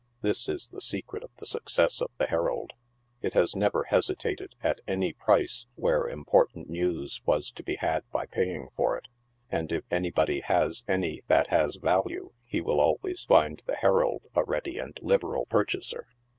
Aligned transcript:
This 0.23 0.49
is 0.49 0.69
the 0.69 0.81
secret 0.81 1.23
of 1.23 1.29
the 1.37 1.45
success 1.45 2.01
of 2.01 2.09
the 2.17 2.25
Herald. 2.25 2.71
It 3.21 3.35
has 3.35 3.55
never 3.55 3.83
hesitated 3.83 4.55
at 4.63 4.81
any 4.87 5.13
price, 5.13 5.67
where 5.75 6.07
important 6.09 6.71
new3 6.71 7.21
was 7.27 7.51
to 7.51 7.61
be 7.61 7.75
had 7.75 8.09
by 8.11 8.25
paying 8.25 8.69
for 8.75 8.97
it, 8.97 9.09
and 9.51 9.71
if 9.71 9.83
any 9.91 10.09
body 10.09 10.39
has 10.41 10.83
any 10.87 11.21
that 11.27 11.49
has 11.51 11.75
value, 11.75 12.33
he 12.47 12.61
will 12.61 12.81
always 12.81 13.25
find 13.25 13.61
the 13.67 13.75
Herald 13.75 14.23
a 14.33 14.43
ready 14.43 14.79
and 14.79 14.97
liberal 15.03 15.45
purchaser. 15.45 16.07